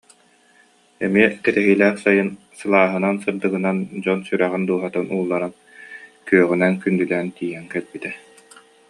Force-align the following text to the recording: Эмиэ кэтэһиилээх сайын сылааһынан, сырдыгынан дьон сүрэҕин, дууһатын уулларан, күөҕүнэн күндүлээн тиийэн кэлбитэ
Эмиэ 1.05 1.27
кэтэһиилээх 1.43 1.95
сайын 2.03 2.29
сылааһынан, 2.59 3.15
сырдыгынан 3.23 3.77
дьон 4.03 4.19
сүрэҕин, 4.27 4.63
дууһатын 4.67 5.07
уулларан, 5.15 5.53
күөҕүнэн 6.27 6.73
күндүлээн 6.81 7.27
тиийэн 7.37 7.65
кэлбитэ 7.73 8.11